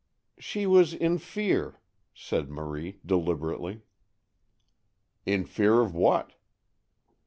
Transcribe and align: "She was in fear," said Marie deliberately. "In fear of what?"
"She 0.39 0.65
was 0.65 0.95
in 0.95 1.19
fear," 1.19 1.79
said 2.11 2.49
Marie 2.49 2.97
deliberately. 3.05 3.83
"In 5.27 5.45
fear 5.45 5.79
of 5.79 5.93
what?" 5.93 6.33